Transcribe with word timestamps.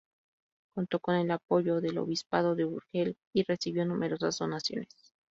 Contó 0.73 0.99
con 0.99 1.13
el 1.13 1.29
apoyo 1.29 1.79
del 1.79 1.99
obispado 1.99 2.55
de 2.55 2.65
Urgel 2.65 3.17
y 3.35 3.43
recibió 3.43 3.85
numerosas 3.85 4.35
donaciones. 4.39 4.89